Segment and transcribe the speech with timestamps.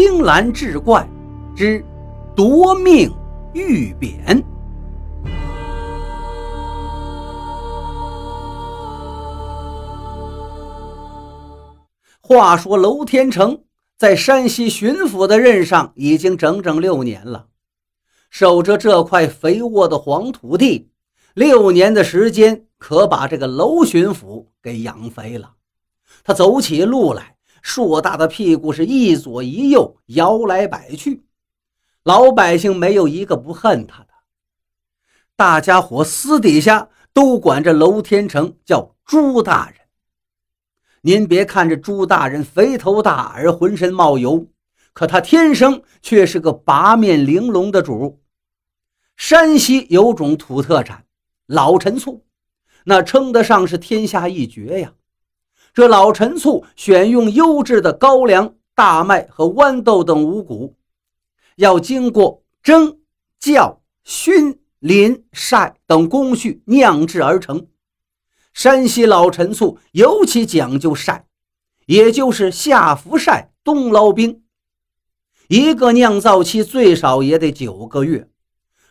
[0.00, 1.04] 青蓝志怪
[1.56, 1.84] 之
[2.36, 3.12] 夺命
[3.52, 4.40] 玉匾。
[12.20, 13.64] 话说娄天成
[13.96, 17.48] 在山西巡抚的任上已经整整六年了，
[18.30, 20.92] 守着这块肥沃的黄土地，
[21.34, 25.54] 六年的时间可把这个娄巡抚给养肥了。
[26.22, 31.24] 他走起路来，硕大的屁股是一左一右摇来摆去，
[32.02, 34.08] 老百姓没有一个不恨他的。
[35.36, 39.76] 大家伙私底下都管这娄天成叫朱大人。
[41.02, 44.48] 您别看这朱大人肥头大耳、浑身冒油，
[44.92, 48.20] 可他天生却是个八面玲珑的主。
[49.16, 51.04] 山西有种土特产
[51.46, 52.24] 老陈醋，
[52.84, 54.92] 那称得上是天下一绝呀。
[55.78, 60.74] 这老陈醋选用优质的高粱、大麦和豌豆等五谷，
[61.54, 62.98] 要经过蒸、
[63.40, 67.68] 酵、熏、淋、晒等工序酿制而成。
[68.52, 71.26] 山西老陈醋尤其讲究晒，
[71.86, 74.42] 也就是夏服晒，冬捞冰。
[75.46, 78.28] 一个酿造期最少也得九个月，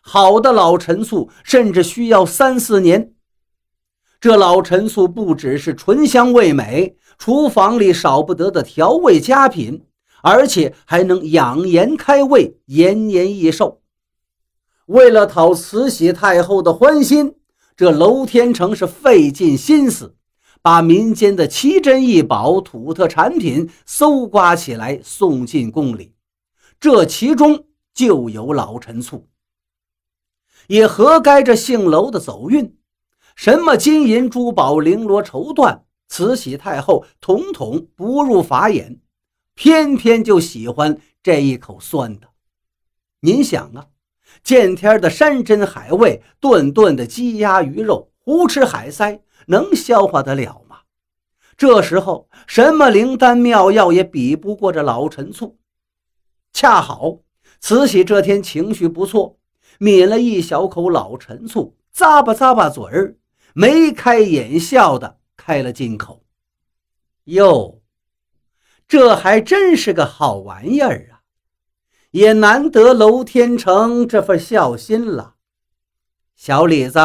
[0.00, 3.15] 好的老陈醋甚至需要三四年。
[4.26, 9.86] 这老陈醋不只是醇香味美，厨房里少不得的调味佳品，
[10.20, 13.82] 而且还能养颜开胃、延年益寿。
[14.86, 17.36] 为了讨慈禧太后的欢心。
[17.76, 20.16] 这娄天成是费尽心思，
[20.60, 26.14] 把民间的奇珍异宝、土特产品搜刮起来，送进宫里。
[26.80, 29.28] 这其中就有老陈醋，
[30.66, 32.76] 也合该这姓娄的走运？
[33.36, 38.98] 什么金银珠宝、绫罗绸缎，慈禧太后统统不入法眼，
[39.54, 42.28] 偏偏就喜欢这一口酸的。
[43.20, 43.88] 您想啊？
[44.42, 50.78] 见天的山珍海味，顿顿的鸡鸭鱼肉，胡吃海塞，能消化得了吗？
[51.58, 55.58] 这时候，什么灵丹妙药也比不过这老陈醋。
[56.54, 57.18] 恰好
[57.60, 59.38] 慈禧这天情绪不错，
[59.78, 63.16] 抿了一小口老陈醋，咂吧咂吧嘴儿，
[63.58, 66.26] 眉开眼笑的开了金口。
[67.24, 67.80] 哟，
[68.86, 71.24] 这还真是个好玩意儿啊！
[72.10, 75.36] 也难得娄天成这份孝心了，
[76.34, 76.98] 小李子，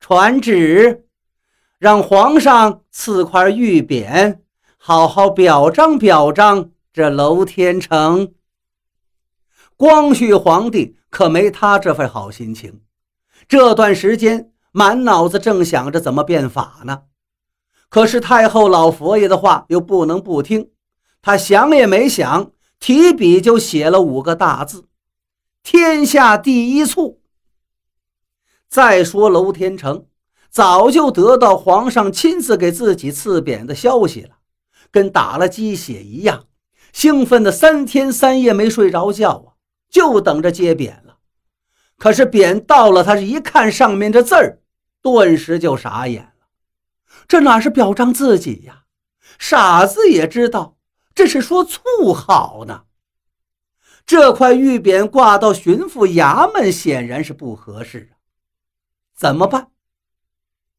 [0.00, 1.06] 传旨，
[1.78, 4.38] 让皇上赐块玉匾，
[4.78, 8.32] 好好表彰表彰这娄天成。
[9.76, 12.80] 光绪皇帝可没他这份好心情，
[13.46, 17.02] 这段时间满脑子正想着怎么变法呢。
[17.88, 20.70] 可是太后老佛爷的话又不能不听，
[21.22, 22.50] 他想也没想。
[22.80, 24.86] 提笔就写了五个大字
[25.62, 27.20] ：“天下第一醋。”
[28.68, 30.06] 再说娄天成
[30.50, 34.38] 早就得到皇上亲自给自己赐匾的消息了，
[34.90, 36.46] 跟打了鸡血一样，
[36.92, 39.54] 兴奋的三天三夜没睡着觉啊，
[39.88, 41.18] 就等着接匾了。
[41.98, 44.58] 可是匾到了，他是一看上面这字儿，
[45.02, 46.46] 顿时就傻眼了。
[47.28, 48.84] 这哪是表彰自己呀？
[49.38, 50.76] 傻子也知道。
[51.14, 51.80] 这是说醋
[52.14, 52.84] 好呢，
[54.06, 58.16] 这块玉匾挂到巡抚衙门显然是不合适啊，
[59.14, 59.68] 怎么办？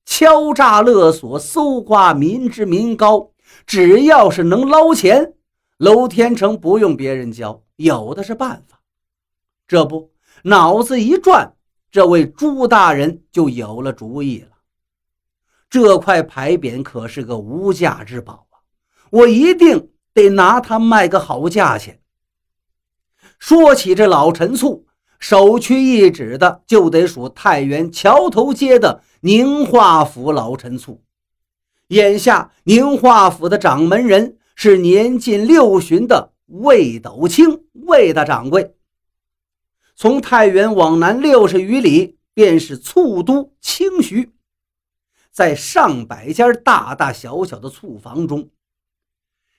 [0.06, 3.31] 敲诈勒索、搜刮民脂民膏，
[3.67, 5.34] 只要是能捞钱，
[5.78, 8.81] 娄天成不用别人教，有的是办法。
[9.67, 10.11] 这不，
[10.44, 11.55] 脑子一转，
[11.93, 14.47] 这位朱大人就有了主意了。
[15.69, 18.57] 这块牌匾可是个无价之宝啊，
[19.11, 19.91] 我一定。
[20.15, 21.99] 得拿它卖个好价钱。
[23.39, 24.85] 说起这老陈醋，
[25.17, 31.03] 首屈一指的就得数太原桥头街的宁化府老陈醋。
[31.87, 38.75] 眼下宁化府的掌门人是年近六旬的魏斗清魏大掌柜。
[39.95, 44.31] 从太原往南六十余里，便是醋都清徐，
[45.31, 48.49] 在上百家大大小小的醋房中。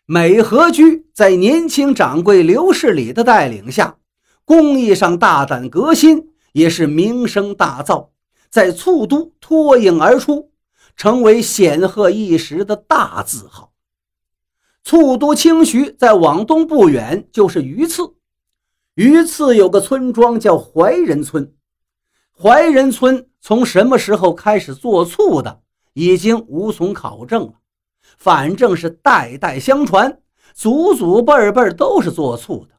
[0.06, 3.96] 美和居在年轻掌柜刘世礼的带领下，
[4.44, 8.08] 工艺上大胆革新，也是名声大噪，
[8.50, 10.50] 在醋都脱颖而出，
[10.96, 13.72] 成为显赫一时的大字号。
[14.82, 18.02] 醋都清徐在往东不远就是榆次，
[18.94, 21.52] 榆次有个村庄叫怀仁村，
[22.31, 25.62] 怀仁村从什么时候开始做醋的，
[25.94, 27.55] 已经无从考证了。
[28.17, 30.20] 反正是代代相传，
[30.55, 32.75] 祖祖辈辈都是做醋的，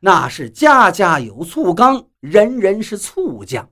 [0.00, 3.70] 那是家家有醋缸，人人是醋匠。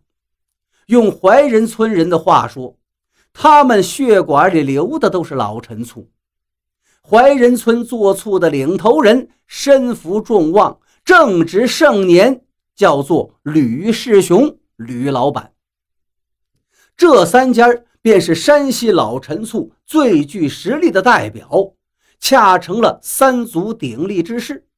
[0.86, 2.78] 用怀仁村人的话说，
[3.32, 6.08] 他们血管里流的都是老陈醋。
[7.02, 12.42] 怀仁村做醋的领头人身负众望，正值盛年，
[12.74, 15.52] 叫做吕世雄，吕老板。
[16.96, 17.68] 这三家
[18.00, 21.74] 便是山西老陈醋最具实力的代表。
[22.24, 24.68] 恰成了三足鼎立之势。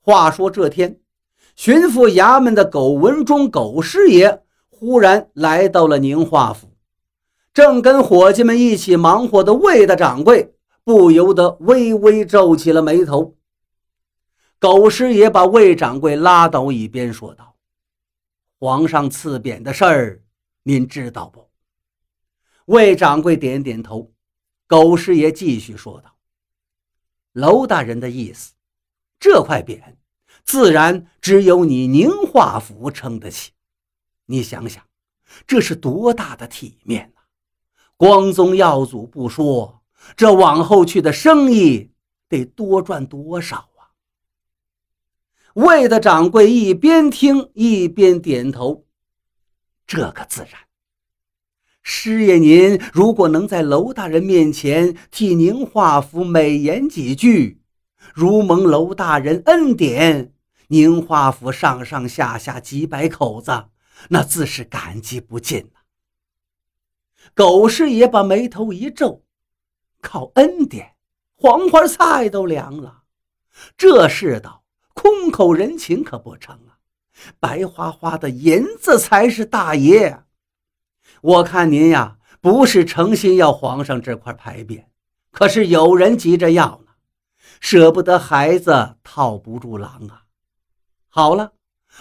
[0.00, 1.00] 话说这天，
[1.56, 6.68] 巡抚衙门的苟文忠苟师爷忽然来到了宁化府，
[7.52, 13.34] 正跟伙计们一起忙活的魏大掌柜不由得微微皱起了眉头。
[14.66, 17.54] 狗师爷把魏掌柜拉到一边，说道
[18.58, 20.24] ：“皇上赐匾的事儿，
[20.64, 21.48] 您知道不？”
[22.66, 24.12] 魏掌柜点点头。
[24.66, 26.12] 狗师爷继续说道。
[27.34, 28.54] 娄大人的意思，
[29.20, 29.80] 这块匾
[30.44, 33.52] 自然只有你宁化府撑得起。
[34.24, 34.84] 你想想，
[35.46, 37.20] 这是多大的体面呐！
[37.96, 39.80] 光宗耀祖不说，
[40.16, 41.92] 这往后去的生意
[42.28, 43.68] 得多赚多少！
[45.56, 48.84] 魏的掌柜一边听一边点头，
[49.86, 50.50] 这个自然。
[51.82, 57.62] 师爷，您如果能在娄大人面前替宁化府美言几句，
[58.12, 60.34] 如蒙娄大人恩典，
[60.68, 63.68] 宁化府上上下下几百口子，
[64.10, 65.80] 那自是感激不尽呐。
[67.34, 69.24] 狗师爷把眉头一皱，
[70.02, 70.96] 靠恩典，
[71.34, 73.04] 黄花菜都凉了。
[73.78, 74.65] 这世道，
[74.96, 76.80] 空口人情可不成啊，
[77.38, 80.24] 白花花的银子才是大爷。
[81.20, 84.86] 我看您呀，不是诚心要皇上这块牌匾，
[85.30, 86.92] 可是有人急着要呢，
[87.60, 90.24] 舍不得孩子套不住狼啊。
[91.08, 91.52] 好了，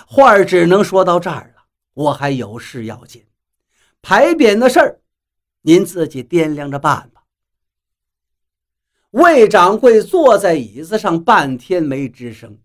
[0.07, 3.25] 话儿只能说到这儿了，我还有事要紧，
[4.01, 5.01] 牌匾的事儿，
[5.62, 7.24] 您自己掂量着办吧。
[9.12, 12.57] 魏掌柜坐在椅子上半天没吱声，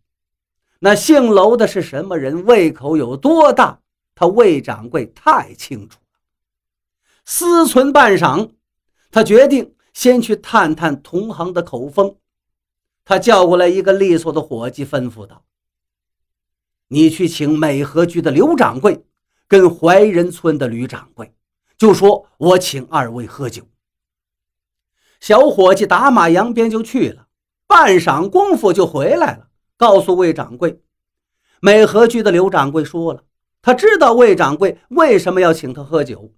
[0.83, 3.81] 那姓娄的是什么人，胃口有多大，
[4.15, 6.19] 他魏掌柜太清楚了。
[7.27, 8.53] 思忖半晌，
[9.11, 12.17] 他决定先去探探同行的口风。
[13.05, 15.45] 他叫过来一个利索的伙计，吩咐道
[16.89, 19.05] ：“你去请美和居的刘掌柜，
[19.47, 21.35] 跟怀仁村的吕掌柜，
[21.77, 23.69] 就说我请二位喝酒。”
[25.21, 27.27] 小伙计打马扬鞭就去了，
[27.67, 29.50] 半晌功夫就回来了，
[29.81, 30.79] 告诉魏掌柜
[31.59, 33.23] ：“美和居的刘掌柜说了，
[33.63, 36.35] 他知道魏掌柜为什么要请他喝酒。”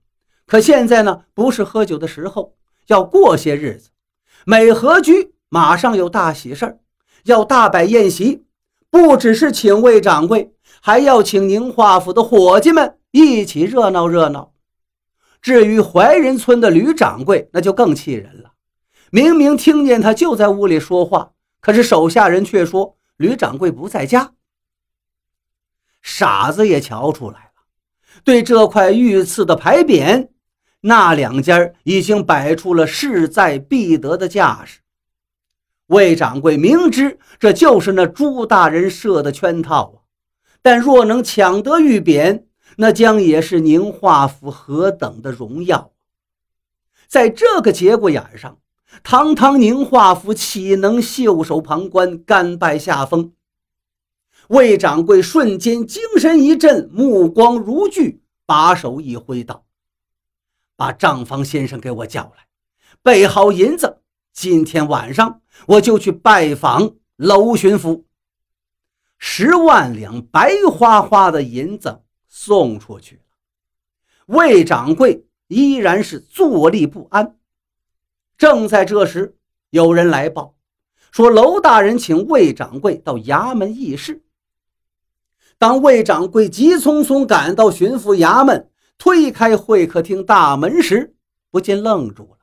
[0.46, 2.54] 可现在呢，不是喝酒的时候，
[2.86, 3.90] 要过些日子。
[4.46, 6.78] 美和居马上有大喜事儿，
[7.24, 8.44] 要大摆宴席，
[8.88, 14.52] 不只是请魏掌柜，还要请宁化府的伙计们一起热闹热闹。
[15.40, 18.52] 至于怀仁村的吕掌柜，那就更气人了。
[19.10, 24.32] 明明听见他就在屋里说话，可是手下人却说吕掌柜不在家。
[26.00, 27.62] 傻子也瞧出来了，
[28.24, 30.28] 对这块御赐的牌匾。
[30.80, 34.80] 那两家已经摆出了势在必得的架势。
[35.86, 39.96] 魏掌柜明知这就是那朱大人设的圈套啊，
[40.60, 42.44] 但若能抢得玉匾，
[42.76, 45.92] 那将也是宁化府何等的荣耀！
[47.06, 48.58] 在这个节骨眼上，
[49.02, 53.32] 堂堂宁化府岂能袖手旁观、甘拜下风？
[54.48, 59.64] 魏掌柜瞬间精神一振，目光如炬，把手一挥道。
[60.76, 62.46] 把账房先生给我叫来，
[63.02, 64.02] 备好银子。
[64.32, 68.04] 今天晚上我就去拜访娄巡抚。
[69.18, 73.22] 十万两白花花的银子送出去了。
[74.26, 77.36] 魏掌柜依然是坐立不安。
[78.36, 79.36] 正在这时，
[79.70, 80.54] 有人来报
[81.10, 84.22] 说，娄大人请魏掌柜到衙门议事。
[85.58, 88.68] 当魏掌柜急匆匆赶到巡抚衙门。
[88.98, 91.16] 推开会客厅大门时，
[91.50, 92.38] 不禁愣住了。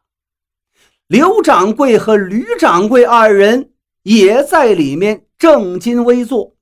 [1.08, 3.72] 刘掌柜和吕掌柜二人
[4.04, 6.58] 也在里面正襟危坐。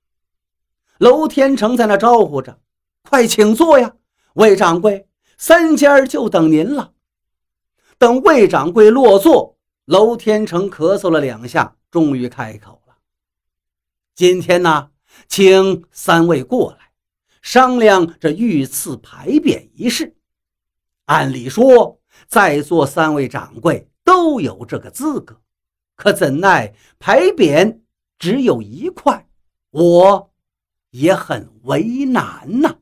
[0.99, 2.59] 娄天成在那招呼着
[3.09, 3.95] ：“快请坐呀，
[4.35, 5.07] 魏掌柜，
[5.39, 6.91] 三家就等您了。”
[7.97, 12.95] 等魏掌柜落座，娄天成咳嗽了两下，终于开口了
[14.13, 14.91] ：“今天呢，
[15.27, 16.91] 请三位过来。”
[17.41, 20.17] 商量这御赐牌匾一事，
[21.05, 25.39] 按理说，在座三位掌柜都有这个资格，
[25.95, 27.79] 可怎奈牌匾
[28.19, 29.29] 只有一块，
[29.69, 30.33] 我
[30.89, 32.76] 也很为难呐。